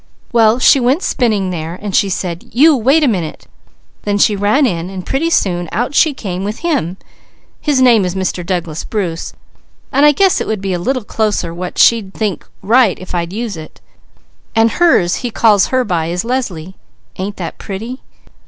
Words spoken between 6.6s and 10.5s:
him. His name is Mr. Douglas Bruce, and I guess it